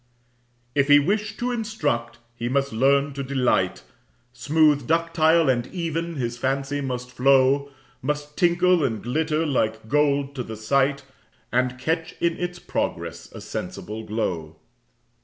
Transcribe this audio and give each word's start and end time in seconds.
If 0.73 0.87
he 0.87 0.97
wish 0.97 1.37
to 1.37 1.51
instruct, 1.51 2.17
he 2.35 2.49
must 2.49 2.73
learn 2.73 3.13
to 3.13 3.21
delight, 3.21 3.83
Smooth, 4.33 4.87
ductile, 4.87 5.47
and 5.47 5.67
even, 5.67 6.15
his 6.15 6.39
fancy 6.39 6.81
must 6.81 7.11
flow, 7.11 7.69
Must 8.01 8.35
tinkle 8.35 8.83
and 8.83 9.03
glitter 9.03 9.45
like 9.45 9.87
gold 9.89 10.33
to 10.33 10.41
the 10.41 10.57
sight, 10.57 11.03
And 11.51 11.77
catch 11.77 12.13
in 12.19 12.35
its 12.37 12.57
progress 12.57 13.31
a 13.31 13.41
sensible 13.41 14.03
glow. 14.03 14.55